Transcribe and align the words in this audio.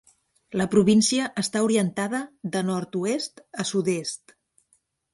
La 0.61 0.65
província 0.71 1.27
està 1.43 1.61
orientada 1.67 2.23
de 2.57 2.65
nord-oest 2.73 3.47
a 3.65 3.71
sud-est. 3.75 4.39